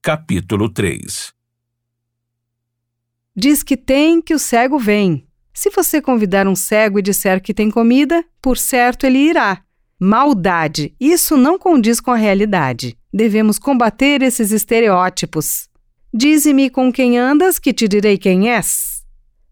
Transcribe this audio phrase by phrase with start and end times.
[0.00, 1.32] Capítulo 3
[3.34, 5.26] Diz que tem que o cego vem.
[5.52, 9.60] Se você convidar um cego e disser que tem comida, por certo ele irá.
[9.98, 12.96] Maldade, isso não condiz com a realidade.
[13.12, 15.68] Devemos combater esses estereótipos.
[16.14, 19.04] Dize-me com quem andas, que te direi quem és.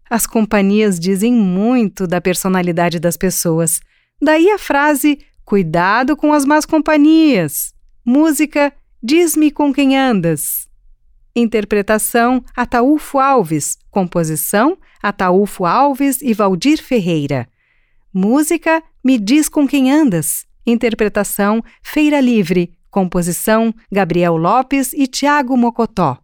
[0.09, 3.81] As companhias dizem muito da personalidade das pessoas.
[4.19, 7.73] Daí a frase: cuidado com as más companhias.
[8.05, 10.67] Música: diz-me com quem andas.
[11.35, 13.77] Interpretação: Ataúfo Alves.
[13.91, 17.47] Composição: Ataúfo Alves e Valdir Ferreira.
[18.13, 20.45] Música: Me diz com quem andas.
[20.65, 22.75] Interpretação: Feira Livre.
[22.89, 26.17] Composição: Gabriel Lopes e Tiago Mocotó.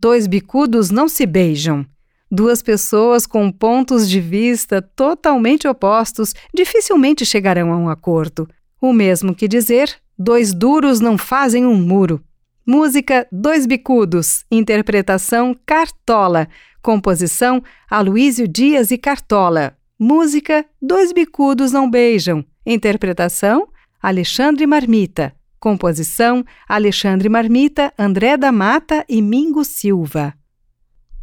[0.00, 1.86] Dois bicudos não se beijam.
[2.30, 8.48] Duas pessoas com pontos de vista totalmente opostos dificilmente chegarão a um acordo.
[8.80, 12.22] O mesmo que dizer: dois duros não fazem um muro.
[12.66, 16.48] Música Dois Bicudos, interpretação Cartola,
[16.80, 19.76] composição Aloísio Dias e Cartola.
[19.98, 23.68] Música Dois Bicudos Não Beijam, interpretação
[24.02, 25.34] Alexandre Marmita.
[25.60, 30.34] Composição Alexandre Marmita, André da Mata e Mingo Silva.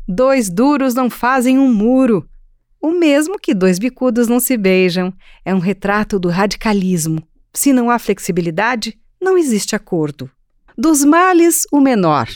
[0.08, 2.28] Dois duros não fazem um muro.
[2.82, 5.14] O mesmo que dois bicudos não se beijam.
[5.46, 7.22] É um retrato do radicalismo.
[7.54, 10.30] Se não há flexibilidade, não existe acordo.
[10.78, 12.28] Dos males, o menor.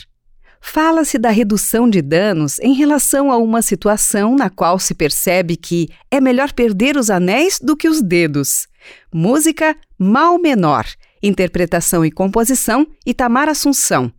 [0.60, 5.88] Fala-se da redução de danos em relação a uma situação na qual se percebe que
[6.10, 8.66] é melhor perder os anéis do que os dedos.
[9.12, 10.84] Música Mal Menor.
[11.22, 14.12] Interpretação e composição Itamar Assunção.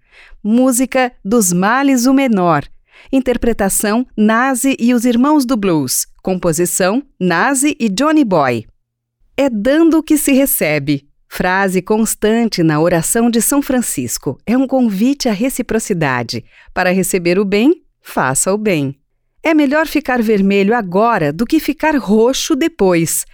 [0.43, 2.63] Música Dos Males o Menor.
[3.11, 6.07] Interpretação Nazi e os Irmãos do Blues.
[6.23, 8.65] Composição Nazi e Johnny Boy.
[9.39, 11.07] É dando que se recebe.
[11.29, 14.39] Frase constante na oração de São Francisco.
[14.47, 16.43] É um convite à reciprocidade.
[16.73, 18.97] Para receber o bem, faça o bem.
[19.43, 23.25] É melhor ficar vermelho agora do que ficar roxo depois.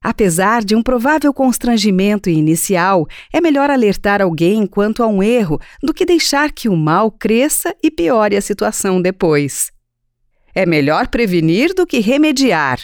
[0.00, 5.92] Apesar de um provável constrangimento inicial, é melhor alertar alguém quanto a um erro do
[5.92, 9.72] que deixar que o mal cresça e piore a situação depois.
[10.54, 12.78] É melhor prevenir do que remediar.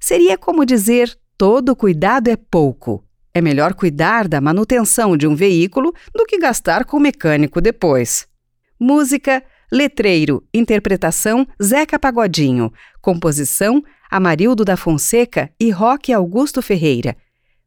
[0.00, 3.04] Seria como dizer: todo cuidado é pouco.
[3.34, 8.28] É melhor cuidar da manutenção de um veículo do que gastar com o mecânico depois.
[8.78, 9.42] Música,
[9.72, 17.16] letreiro, interpretação Zeca Pagodinho, composição Amarildo da Fonseca e Roque Augusto Ferreira.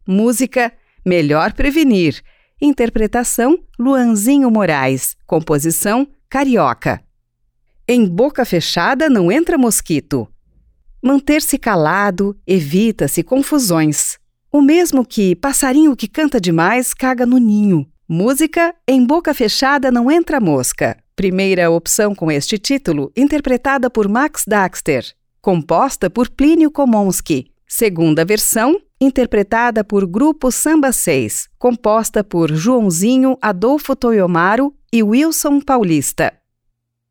[0.08, 0.72] Música
[1.06, 2.22] Melhor Prevenir.
[2.62, 5.18] Interpretação Luanzinho Moraes.
[5.28, 7.04] Composição Carioca.
[7.86, 10.30] Em boca fechada não entra mosquito.
[11.06, 14.18] Manter-se calado evita-se confusões.
[14.52, 17.86] O mesmo que passarinho que canta demais caga no ninho.
[18.08, 20.98] Música Em boca fechada não entra mosca.
[21.16, 25.16] Primeira opção com este título, interpretada por Max Daxter
[25.46, 27.52] composta por Plínio Komonsky.
[27.68, 36.34] Segunda versão, interpretada por Grupo Samba 6, composta por Joãozinho, Adolfo Toyomaro e Wilson Paulista.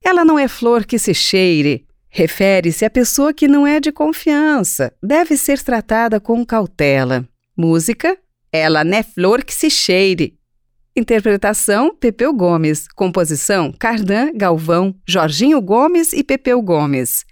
[0.04, 1.86] Ela não é flor que se cheire.
[2.16, 4.94] Refere-se à pessoa que não é de confiança.
[5.02, 7.28] Deve ser tratada com cautela.
[7.56, 8.16] Música:
[8.52, 10.38] Ela não é flor que se cheire.
[10.94, 12.86] Interpretação: Pepeu Gomes.
[12.94, 17.24] Composição: Cardan, Galvão, Jorginho Gomes e Pepeu Gomes.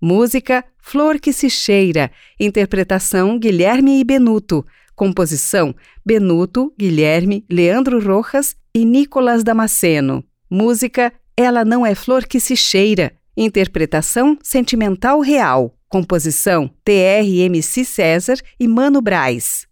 [0.00, 2.08] Música Flor que se cheira.
[2.38, 4.64] Interpretação Guilherme e Benuto.
[4.94, 5.74] Composição
[6.06, 10.24] Benuto, Guilherme, Leandro Rojas e Nicolas Damasceno.
[10.48, 13.18] Música Ela não é flor que se cheira.
[13.40, 15.72] Interpretação Sentimental Real.
[15.88, 19.66] Composição TRMC César e Mano Braz.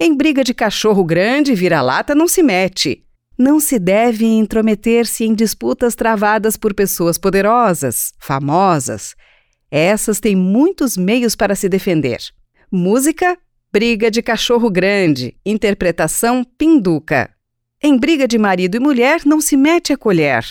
[0.00, 3.04] Em briga de cachorro grande, vira-lata não se mete.
[3.38, 9.14] Não se deve intrometer-se em disputas travadas por pessoas poderosas, famosas,
[9.70, 12.18] essas têm muitos meios para se defender.
[12.72, 13.36] Música,
[13.72, 17.30] briga de cachorro grande, interpretação pinduca.
[17.82, 20.44] Em briga de marido e mulher não se mete a colher.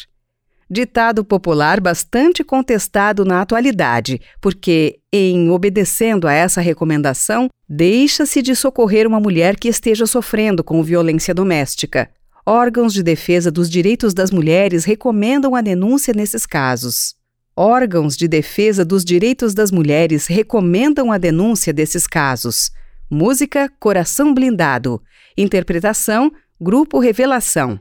[0.69, 9.07] Ditado popular bastante contestado na atualidade, porque, em obedecendo a essa recomendação, deixa-se de socorrer
[9.07, 12.09] uma mulher que esteja sofrendo com violência doméstica.
[12.44, 17.15] Órgãos de defesa dos direitos das mulheres recomendam a denúncia nesses casos.
[17.56, 22.71] Órgãos de defesa dos direitos das mulheres recomendam a denúncia desses casos.
[23.09, 25.01] Música Coração Blindado.
[25.38, 27.79] Interpretação Grupo Revelação.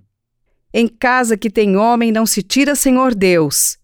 [0.76, 3.78] Em casa que tem homem não se tira Senhor Deus.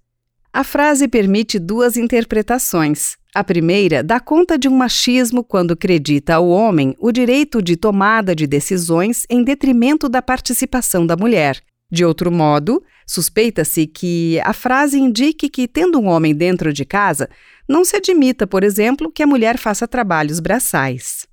[0.52, 3.16] A frase permite duas interpretações.
[3.32, 8.34] A primeira dá conta de um machismo quando acredita ao homem o direito de tomada
[8.34, 11.62] de decisões em detrimento da participação da mulher.
[11.92, 17.30] De outro modo, suspeita-se que a frase indique que, tendo um homem dentro de casa,
[17.68, 21.24] não se admita, por exemplo, que a mulher faça trabalhos braçais.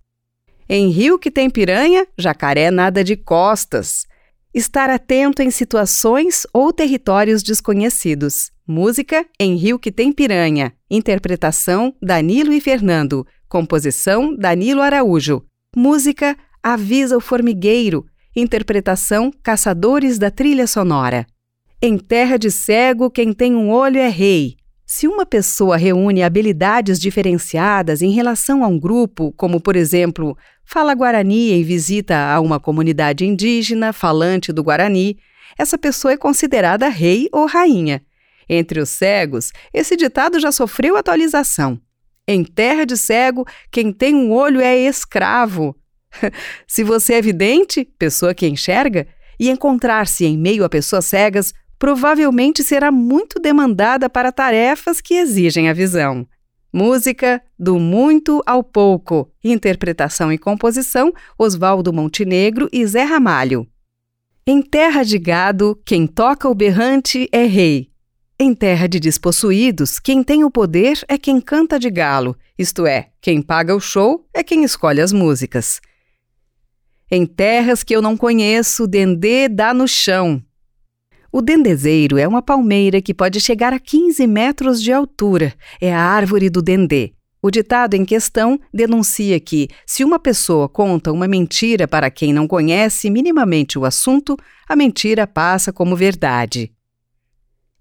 [0.69, 4.05] Em rio que tem piranha, jacaré nada de costas.
[4.57, 8.51] Estar atento em situações ou territórios desconhecidos.
[8.67, 10.73] Música em Rio que tem piranha.
[10.89, 13.23] Interpretação Danilo e Fernando.
[13.47, 15.45] Composição Danilo Araújo.
[15.75, 18.07] Música Avisa o Formigueiro.
[18.35, 21.27] Interpretação Caçadores da Trilha Sonora.
[21.79, 24.57] Em terra de cego, quem tem um olho é rei.
[24.89, 30.95] Se uma pessoa reúne habilidades diferenciadas em relação a um grupo, como por exemplo, fala
[30.95, 35.17] Guarani em visita a uma comunidade indígena falante do Guarani,
[35.57, 38.01] essa pessoa é considerada rei ou rainha.
[38.47, 41.77] Entre os cegos, esse ditado já sofreu atualização.
[42.25, 45.75] Em terra de cego, quem tem um olho é escravo.
[46.65, 49.05] Se você é vidente, pessoa que enxerga,
[49.37, 55.69] e encontrar-se em meio a pessoas cegas, provavelmente será muito demandada para tarefas que exigem
[55.69, 56.27] a visão.
[56.71, 59.31] Música do muito ao pouco.
[59.43, 63.67] Interpretação e composição Oswaldo Montenegro e Zé Ramalho.
[64.45, 67.89] Em terra de gado, quem toca o berrante é rei.
[68.39, 73.09] Em terra de despossuídos, quem tem o poder é quem canta de galo, isto é,
[73.19, 75.81] quem paga o show é quem escolhe as músicas.
[77.09, 80.43] Em terras que eu não conheço, dendê dá no chão.
[81.31, 85.53] O dendezeiro é uma palmeira que pode chegar a 15 metros de altura.
[85.81, 87.13] É a árvore do dendê.
[87.41, 92.47] O ditado em questão denuncia que, se uma pessoa conta uma mentira para quem não
[92.47, 94.35] conhece minimamente o assunto,
[94.67, 96.71] a mentira passa como verdade.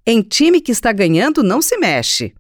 [0.07, 2.35] Em time que está ganhando, não se mexe.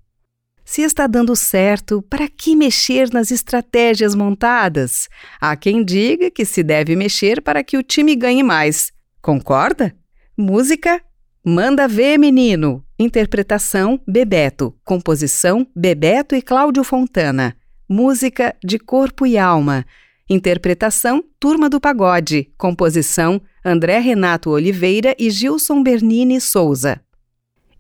[0.65, 5.09] Se está dando certo, para que mexer nas estratégias montadas?
[5.41, 8.93] Há quem diga que se deve mexer para que o time ganhe mais.
[9.23, 9.97] Concorda?
[10.39, 11.01] Música
[11.43, 12.85] Manda Ver Menino.
[12.99, 14.75] Interpretação Bebeto.
[14.85, 17.57] Composição Bebeto e Cláudio Fontana.
[17.89, 19.87] Música de corpo e alma.
[20.29, 22.53] Interpretação Turma do Pagode.
[22.59, 27.01] Composição André Renato Oliveira e Gilson Bernini Souza.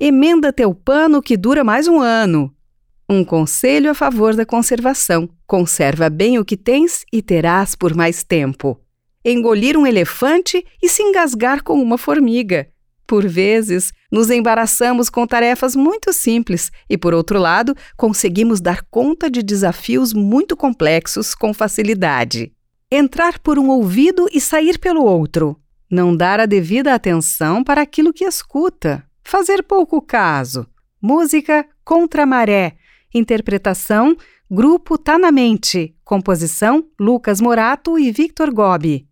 [0.00, 2.50] Emenda teu pano que dura mais um ano.
[3.06, 5.28] Um conselho a favor da conservação.
[5.46, 8.80] Conserva bem o que tens e terás por mais tempo
[9.32, 12.69] engolir um elefante e se engasgar com uma formiga.
[13.06, 19.31] Por vezes, nos embaraçamos com tarefas muito simples e, por outro lado, conseguimos dar conta
[19.31, 22.52] de desafios muito complexos com facilidade.
[22.90, 25.61] Entrar por um ouvido e sair pelo outro.
[25.90, 29.05] Não dar a devida atenção para aquilo que escuta.
[29.23, 30.67] Fazer pouco caso.
[31.00, 32.76] Música contra maré.
[33.14, 34.17] Interpretação:
[34.50, 35.96] Grupo Tá na Mente.
[36.05, 39.06] Composição: Lucas Morato e Victor Gobi.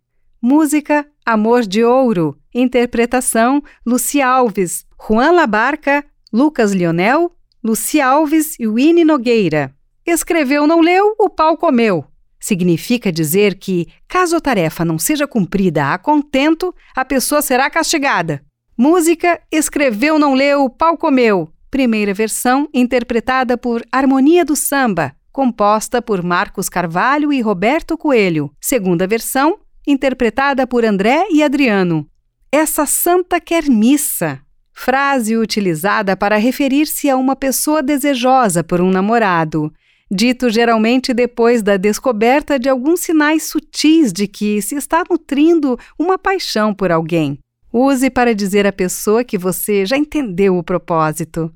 [0.47, 2.37] Música Amor de Ouro.
[2.53, 7.31] Interpretação Luci Alves, Juan Labarca, Lucas Lionel,
[7.63, 9.73] Luci Alves e Winnie Nogueira.
[10.05, 12.05] Escreveu não leu, o pau comeu.
[12.39, 18.45] Significa dizer que, caso a tarefa não seja cumprida a contento, a pessoa será castigada.
[18.77, 21.49] Música Escreveu não leu, o pau comeu.
[21.71, 28.51] Primeira versão interpretada por Harmonia do Samba, composta por Marcos Carvalho e Roberto Coelho.
[28.61, 29.57] Segunda versão
[29.87, 32.07] interpretada por André e Adriano.
[32.51, 34.41] Essa santa quer missa.
[34.71, 39.73] Frase utilizada para referir-se a uma pessoa desejosa por um namorado,
[40.11, 46.17] dito geralmente depois da descoberta de alguns sinais sutis de que se está nutrindo uma
[46.17, 47.39] paixão por alguém.
[47.71, 51.53] Use para dizer à pessoa que você já entendeu o propósito.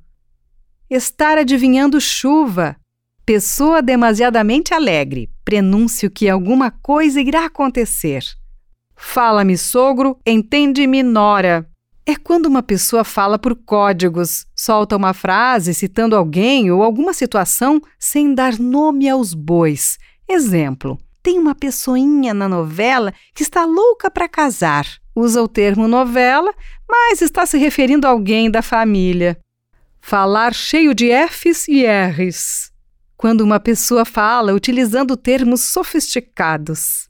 [0.89, 2.75] Estar adivinhando chuva.
[3.29, 8.23] Pessoa demasiadamente alegre, prenúncio que alguma coisa irá acontecer.
[8.95, 11.69] Fala-me, sogro, entende-me, nora.
[12.07, 17.79] É quando uma pessoa fala por códigos, solta uma frase citando alguém ou alguma situação
[17.99, 19.99] sem dar nome aos bois.
[20.27, 24.87] Exemplo: tem uma pessoinha na novela que está louca para casar.
[25.15, 26.51] Usa o termo novela,
[26.89, 29.37] mas está se referindo a alguém da família.
[30.01, 32.68] Falar cheio de Fs e Rs
[33.19, 37.09] quando uma pessoa fala utilizando termos sofisticados.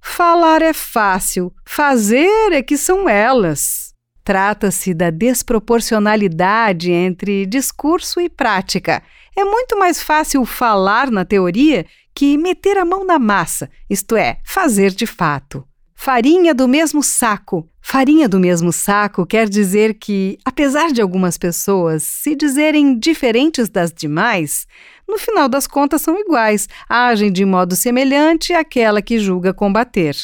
[0.00, 3.92] Falar é fácil, fazer é que são elas.
[4.22, 9.02] Trata-se da desproporcionalidade entre discurso e prática.
[9.36, 11.84] É muito mais fácil falar na teoria
[12.14, 15.66] que meter a mão na massa, isto é, fazer de fato.
[16.00, 17.68] Farinha do mesmo saco.
[17.82, 23.92] Farinha do mesmo saco quer dizer que, apesar de algumas pessoas se dizerem diferentes das
[23.92, 24.64] demais,
[25.08, 30.14] no final das contas são iguais, agem de modo semelhante àquela que julga combater.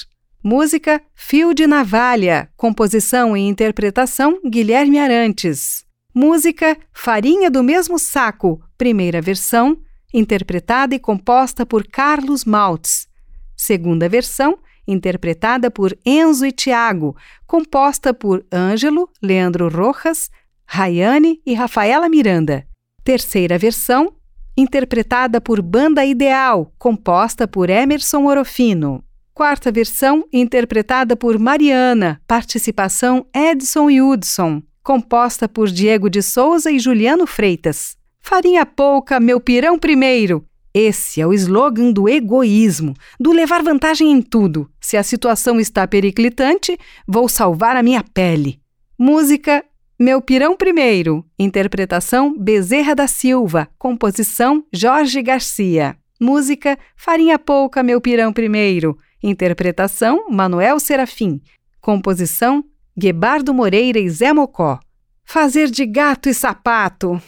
[0.42, 5.84] Música Fio de Navalha, composição e interpretação Guilherme Arantes.
[6.14, 9.78] Música Farinha do Mesmo Saco, primeira versão,
[10.12, 13.08] interpretada e composta por Carlos Maltz.
[13.56, 20.30] Segunda versão, interpretada por Enzo e Tiago, composta por Ângelo, Leandro Rojas,
[20.66, 22.66] Rayane e Rafaela Miranda.
[23.02, 24.14] Terceira versão,
[24.56, 29.04] interpretada por Banda Ideal, composta por Emerson Orofino.
[29.32, 36.78] Quarta versão, interpretada por Mariana, participação Edson e Hudson, composta por Diego de Souza e
[36.78, 37.96] Juliano Freitas.
[38.20, 40.46] Farinha pouca, meu pirão primeiro.
[40.72, 44.70] Esse é o slogan do egoísmo, do levar vantagem em tudo.
[44.80, 48.60] Se a situação está periclitante, vou salvar a minha pele.
[48.98, 49.64] Música
[49.98, 55.96] Meu Pirão Primeiro, interpretação Bezerra da Silva, composição Jorge Garcia.
[56.20, 61.40] Música Farinha Pouca, Meu Pirão Primeiro, Interpretação: Manuel Serafim.
[61.80, 62.62] Composição:
[62.96, 64.78] Guebardo Moreira e Zé Mocó.
[65.24, 67.22] Fazer de gato e sapato.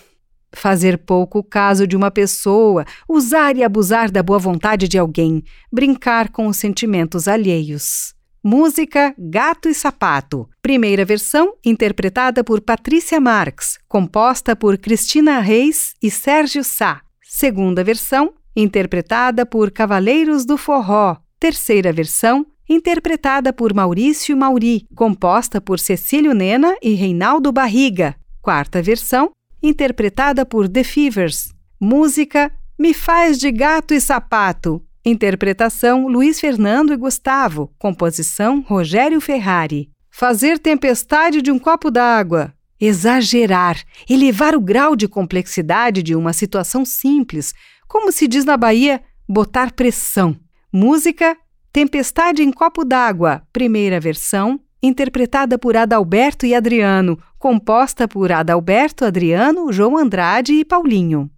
[0.53, 5.43] Fazer pouco caso de uma pessoa, usar e abusar da boa vontade de alguém,
[5.73, 8.16] brincar com os sentimentos alheios.
[8.49, 10.49] Música Gato e Sapato.
[10.63, 17.01] Primeira versão interpretada por Patrícia Marx, composta por Cristina Reis e Sérgio Sá.
[17.21, 25.81] Segunda versão interpretada por Cavaleiros do Forró, terceira versão, interpretada por Maurício Mauri, composta por
[25.81, 28.15] Cecílio Nena e Reinaldo Barriga.
[28.41, 31.53] Quarta versão, interpretada por The Fevers.
[31.81, 34.86] Música Me Faz de Gato e Sapato.
[35.09, 37.73] Interpretação Luiz Fernando e Gustavo.
[37.79, 39.89] Composição Rogério Ferrari.
[40.11, 42.53] Fazer tempestade de um copo d'água.
[42.81, 47.55] Exagerar, elevar o grau de complexidade de uma situação simples,
[47.87, 50.37] como se diz na Bahia, botar pressão.
[50.73, 51.37] Música
[51.73, 59.71] Tempestade em Copo d'Água, primeira versão, interpretada por Adalberto e Adriano, composta por Adalberto, Adriano,
[59.71, 61.31] João Andrade e Paulinho.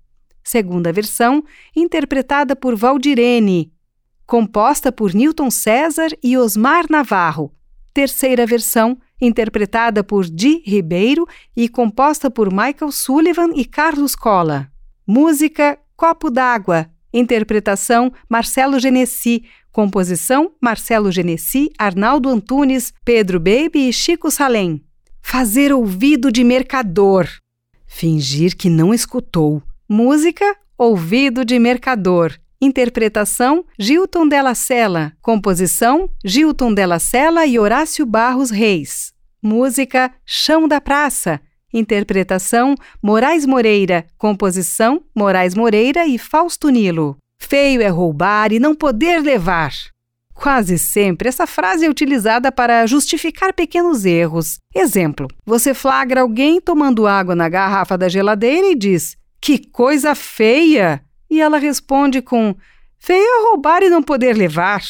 [0.48, 1.44] Segunda versão,
[1.76, 3.70] interpretada por Valdirene,
[4.26, 7.52] composta por Newton César e Osmar Navarro.
[7.92, 14.72] Terceira versão, interpretada por Di Ribeiro e composta por Michael Sullivan e Carlos Cola.
[15.06, 19.44] Música Copo d'Água, Interpretação: Marcelo Genesi.
[19.70, 24.82] Composição: Marcelo Genesi, Arnaldo Antunes, Pedro Baby e Chico Salem.
[25.20, 27.28] Fazer ouvido de mercador.
[27.86, 29.62] Fingir que não escutou.
[29.90, 30.44] Música:
[30.76, 32.34] Ouvido de mercador.
[32.60, 35.14] Interpretação: Gilton Della Sella.
[35.22, 39.14] Composição: Gilton Della Sella e Horácio Barros Reis.
[39.42, 41.40] Música: Chão da Praça.
[41.72, 44.04] Interpretação: Moraes Moreira.
[44.18, 47.16] Composição: Moraes Moreira e Fausto Nilo.
[47.40, 49.72] Feio é roubar e não poder levar.
[50.34, 54.58] Quase sempre essa frase é utilizada para justificar pequenos erros.
[54.74, 61.02] Exemplo: você flagra alguém tomando água na garrafa da geladeira e diz: Que coisa feia!
[61.30, 62.54] E ela responde com:
[62.98, 64.82] Feio é roubar e não poder levar.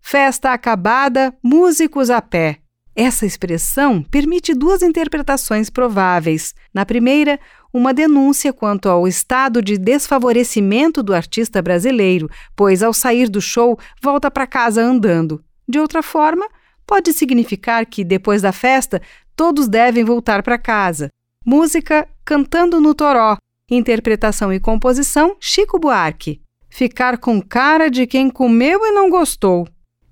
[0.00, 2.58] Festa acabada, músicos a pé.
[2.94, 6.54] Essa expressão permite duas interpretações prováveis.
[6.74, 7.38] Na primeira,
[7.72, 13.78] uma denúncia quanto ao estado de desfavorecimento do artista brasileiro, pois ao sair do show
[14.02, 15.44] volta para casa andando.
[15.68, 16.48] De outra forma,
[16.86, 19.00] pode significar que depois da festa
[19.36, 21.08] todos devem voltar para casa.
[21.44, 23.36] Música Cantando no Toró,
[23.70, 26.40] interpretação e composição Chico Buarque.
[26.68, 29.66] Ficar com cara de quem comeu e não gostou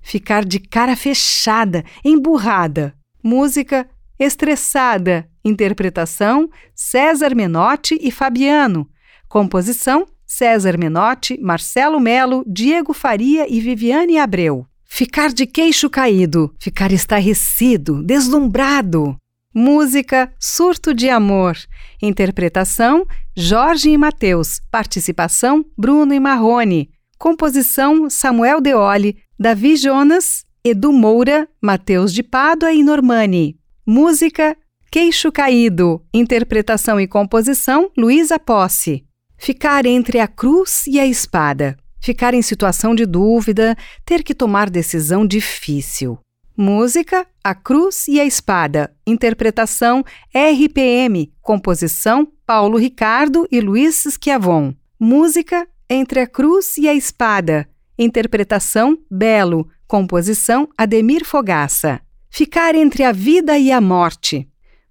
[0.07, 2.95] ficar de cara fechada, emburrada.
[3.23, 8.89] Música Estressada, interpretação César Menotti e Fabiano.
[9.29, 14.65] Composição César Menotti, Marcelo Melo, Diego Faria e Viviane Abreu.
[14.85, 19.17] Ficar de queixo caído, ficar estarrecido, deslumbrado.
[19.59, 21.57] Música Surto de Amor.
[22.03, 24.61] Interpretação Jorge e Mateus.
[24.71, 26.91] Participação Bruno e Marrone.
[27.19, 33.57] Composição Samuel Deoli, Davi Jonas, Edu Moura, Matheus de Pádua e Normani.
[33.87, 34.55] Música
[34.93, 36.05] Queixo Caído.
[36.13, 39.07] Interpretação e composição Luísa Posse.
[39.39, 41.79] Ficar entre a cruz e a espada.
[41.99, 46.19] Ficar em situação de dúvida, ter que tomar decisão difícil.
[46.59, 48.91] Música A Cruz e a Espada.
[49.07, 50.03] Interpretação
[50.35, 51.31] RPM.
[51.43, 54.73] Composição Paulo Ricardo e Luiz Schiavon.
[54.99, 57.69] Música Entre a Cruz e a Espada.
[57.99, 59.69] Interpretação: Belo.
[59.87, 62.01] Composição: Ademir Fogaça.
[62.31, 64.49] Ficar entre a vida e a morte.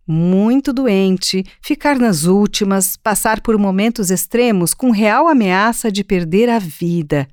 [0.08, 6.60] Muito doente, ficar nas últimas, passar por momentos extremos com real ameaça de perder a
[6.60, 7.28] vida.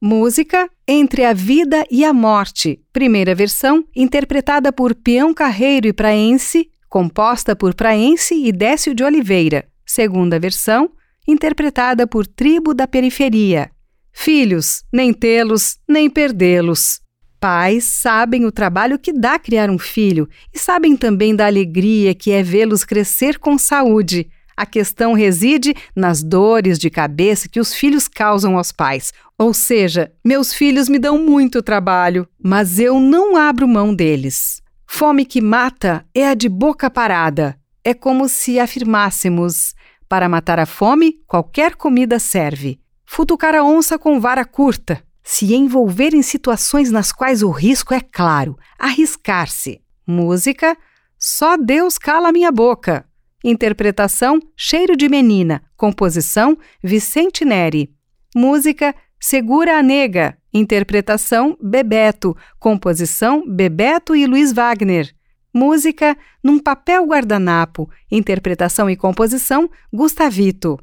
[0.00, 6.70] Música Entre a Vida e a Morte, primeira versão, interpretada por Peão Carreiro e Praense,
[6.88, 9.66] composta por Praense e Décio de Oliveira.
[9.84, 10.92] Segunda versão,
[11.26, 13.72] interpretada por Tribo da Periferia.
[14.12, 17.00] Filhos, nem tê-los, nem perdê-los.
[17.40, 22.30] Pais sabem o trabalho que dá criar um filho e sabem também da alegria que
[22.30, 24.30] é vê-los crescer com saúde.
[24.58, 29.12] A questão reside nas dores de cabeça que os filhos causam aos pais.
[29.38, 34.60] Ou seja, meus filhos me dão muito trabalho, mas eu não abro mão deles.
[34.84, 37.56] Fome que mata é a de boca parada.
[37.84, 39.76] É como se afirmássemos:
[40.08, 42.80] para matar a fome, qualquer comida serve.
[43.06, 45.00] Futucar a onça com vara curta.
[45.22, 48.58] Se envolver em situações nas quais o risco é claro.
[48.76, 49.80] Arriscar-se.
[50.04, 50.76] Música:
[51.16, 53.07] Só Deus cala minha boca.
[53.48, 55.62] Interpretação: Cheiro de Menina.
[55.74, 57.90] Composição: Vicente Neri.
[58.36, 60.36] Música: Segura a Nega.
[60.52, 62.36] Interpretação: Bebeto.
[62.58, 65.10] Composição: Bebeto e Luiz Wagner.
[65.50, 66.14] Música:
[66.44, 67.88] Num papel guardanapo.
[68.12, 70.78] Interpretação e composição: Gustavito.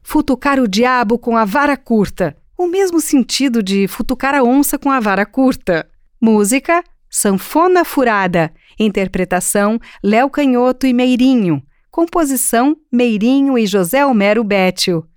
[0.00, 2.36] Futucar o diabo com a vara curta.
[2.56, 5.84] O mesmo sentido de futucar a onça com a vara curta.
[6.20, 8.52] Música: Sanfona Furada.
[8.78, 11.65] Interpretação: Léo Canhoto e Meirinho.
[11.96, 15.08] Composição: Meirinho e José Homero Bétio.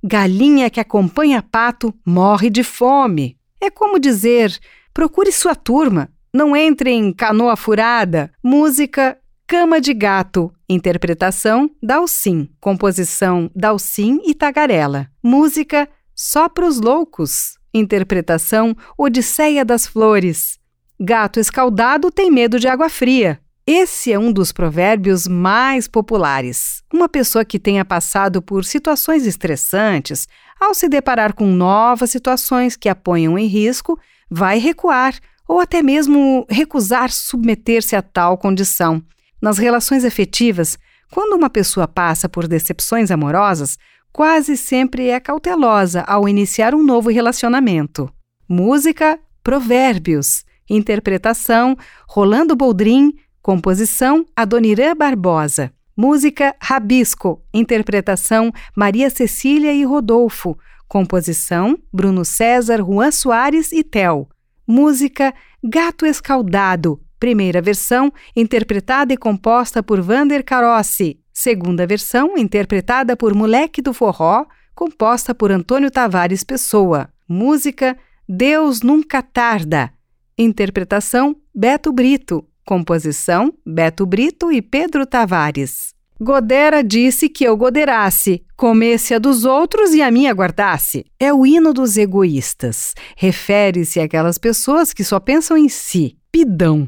[0.00, 3.36] Galinha que acompanha pato morre de fome.
[3.60, 4.56] É como dizer:
[4.94, 8.30] procure sua turma, não entre em canoa furada.
[8.40, 9.18] Música
[9.48, 10.52] Cama de Gato.
[10.68, 12.48] Interpretação: Dalcin.
[12.60, 15.10] Composição: Dalcin e Tagarela.
[15.20, 17.58] Música Só pros Loucos.
[17.74, 20.56] Interpretação: Odisseia das Flores.
[21.00, 23.40] Gato escaldado tem medo de água fria.
[23.70, 26.82] Esse é um dos provérbios mais populares.
[26.90, 30.26] Uma pessoa que tenha passado por situações estressantes,
[30.58, 35.14] ao se deparar com novas situações que a ponham em risco, vai recuar
[35.46, 39.02] ou até mesmo recusar submeter-se a tal condição.
[39.38, 40.78] Nas relações afetivas,
[41.12, 43.76] quando uma pessoa passa por decepções amorosas,
[44.10, 48.10] quase sempre é cautelosa ao iniciar um novo relacionamento.
[48.48, 51.76] Música, provérbios, interpretação,
[52.06, 53.12] Rolando Boldrin,
[53.48, 55.72] Composição: Adoniran Barbosa.
[55.96, 57.42] Música: Rabisco.
[57.54, 60.58] Interpretação: Maria Cecília e Rodolfo.
[60.86, 64.28] Composição: Bruno César, Juan Soares e Tel.
[64.66, 65.32] Música:
[65.64, 67.00] Gato Escaldado.
[67.18, 71.18] Primeira versão, interpretada e composta por Vander Carossi.
[71.32, 77.08] Segunda versão, interpretada por Moleque do Forró, composta por Antônio Tavares Pessoa.
[77.26, 77.96] Música:
[78.28, 79.90] Deus Nunca Tarda.
[80.36, 82.46] Interpretação: Beto Brito.
[82.68, 85.94] Composição: Beto Brito e Pedro Tavares.
[86.20, 91.06] Godera disse que eu goderasse, comesse a dos outros e a minha guardasse.
[91.18, 92.92] É o hino dos egoístas.
[93.16, 96.18] Refere-se àquelas pessoas que só pensam em si.
[96.30, 96.86] Pidão.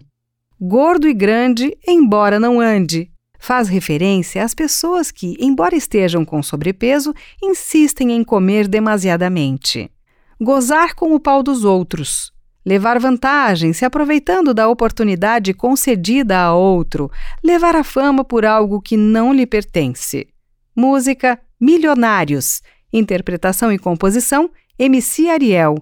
[0.60, 3.10] Gordo e grande, embora não ande.
[3.38, 9.90] Faz referência às pessoas que, embora estejam com sobrepeso, insistem em comer demasiadamente.
[10.38, 17.10] Gozar com o pau dos outros levar vantagem se aproveitando da oportunidade concedida a outro,
[17.42, 20.28] levar a fama por algo que não lhe pertence.
[20.74, 25.76] Música Milionários, interpretação e composição MC Ariel.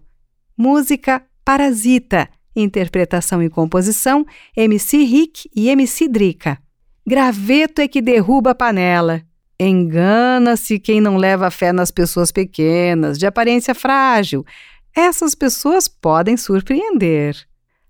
[0.56, 6.58] Música Parasita, interpretação e composição MC Rick e MC Drica.
[7.06, 9.22] Graveto é que derruba a panela.
[9.58, 14.44] Engana-se quem não leva fé nas pessoas pequenas, de aparência frágil,
[14.98, 17.36] essas pessoas podem surpreender.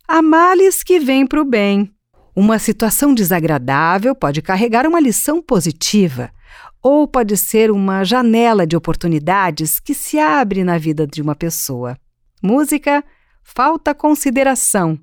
[0.07, 1.91] Há males que vêm para o bem.
[2.37, 6.31] Uma situação desagradável pode carregar uma lição positiva,
[6.83, 11.99] ou pode ser uma janela de oportunidades que se abre na vida de uma pessoa.
[12.43, 13.03] Música
[13.43, 14.99] Falta Consideração.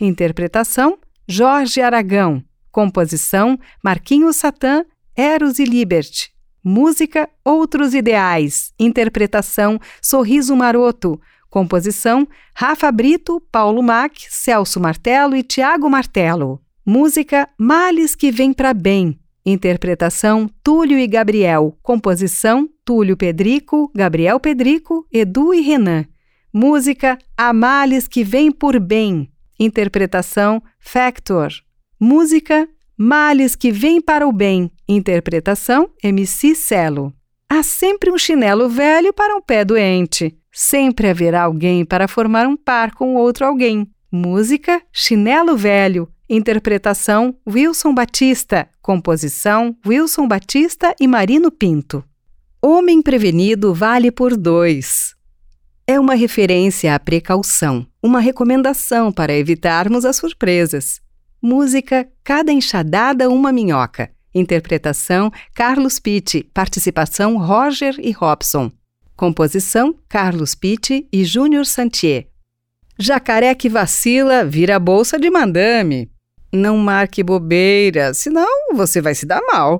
[0.00, 2.44] Interpretação Jorge Aragão.
[2.70, 4.84] Composição Marquinhos Satã,
[5.16, 6.30] Eros e Liberty.
[6.62, 8.72] Música Outros Ideais.
[8.78, 11.20] Interpretação Sorriso Maroto.
[11.50, 16.62] Composição: Rafa Brito, Paulo Mac, Celso Martelo e Tiago Martelo.
[16.86, 19.18] Música: Males que vem para bem.
[19.44, 21.76] Interpretação: Túlio e Gabriel.
[21.82, 26.06] Composição: Túlio Pedrico, Gabriel Pedrico, Edu e Renan.
[26.52, 29.28] Música: Há males que vem por bem.
[29.58, 31.52] Interpretação: Factor.
[31.98, 34.70] Música: Males que vem para o bem.
[34.88, 37.12] Interpretação: MC Celo.
[37.48, 40.39] Há sempre um chinelo velho para um pé doente.
[40.62, 43.90] Sempre haverá alguém para formar um par com outro alguém.
[44.12, 46.06] Música Chinelo Velho.
[46.28, 48.68] Interpretação Wilson Batista.
[48.82, 52.04] Composição Wilson Batista e Marino Pinto.
[52.60, 55.14] Homem prevenido vale por dois.
[55.86, 61.00] é uma referência à precaução, uma recomendação para evitarmos as surpresas.
[61.40, 64.10] Música Cada Enxadada Uma Minhoca.
[64.34, 66.44] Interpretação Carlos Pitti.
[66.52, 68.70] Participação Roger e Robson.
[69.20, 72.28] Composição Carlos Pitti e Júnior Santier.
[72.98, 76.10] Jacaré que vacila vira bolsa de mandame.
[76.50, 79.78] Não marque bobeira, senão você vai se dar mal.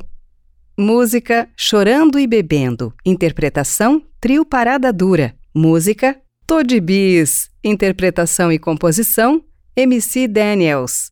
[0.79, 2.93] Música Chorando e Bebendo.
[3.03, 5.35] Interpretação Trio Parada Dura.
[5.55, 7.49] Música Todibis.
[7.65, 9.43] Interpretação e composição
[9.75, 11.11] MC Daniels.